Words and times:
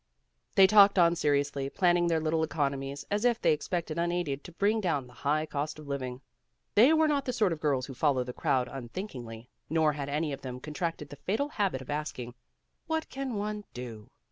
They 0.55 0.65
talked 0.65 0.97
on 0.97 1.15
seriously, 1.15 1.69
planning 1.69 2.07
their 2.07 2.19
little 2.19 2.41
economies 2.41 3.05
as 3.11 3.23
if 3.23 3.39
they 3.39 3.53
expected 3.53 3.99
unaided 3.99 4.43
to 4.45 4.51
bring 4.51 4.81
down 4.81 5.05
the 5.05 5.13
high 5.13 5.45
cost 5.45 5.77
of 5.77 5.87
living. 5.87 6.21
They 6.73 6.91
were 6.91 7.07
not 7.07 7.23
the 7.25 7.31
sort 7.33 7.53
of 7.53 7.59
girls 7.61 7.85
who 7.85 7.93
follow 7.93 8.23
the 8.23 8.33
crowd 8.33 8.67
un 8.67 8.89
thinkingly, 8.89 9.47
nor 9.69 9.93
had 9.93 10.09
any 10.09 10.33
of 10.33 10.41
them 10.41 10.59
contracted 10.59 11.09
the 11.09 11.17
fatal 11.17 11.49
habit 11.49 11.83
of 11.83 11.91
asking, 11.91 12.33
"What 12.87 13.09
can 13.11 13.35
one 13.35 13.63
do?" 13.75 14.09